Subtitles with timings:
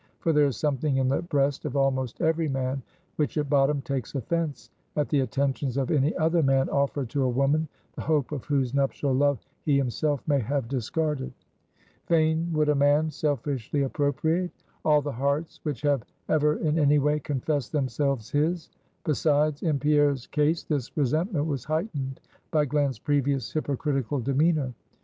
[0.17, 2.81] For there is something in the breast of almost every man,
[3.17, 7.29] which at bottom takes offense at the attentions of any other man offered to a
[7.29, 11.31] woman, the hope of whose nuptial love he himself may have discarded.
[12.07, 14.49] Fain would a man selfishly appropriate
[14.83, 18.71] all the hearts which have ever in any way confessed themselves his.
[19.03, 24.73] Besides, in Pierre's case, this resentment was heightened by Glen's previous hypocritical demeanor.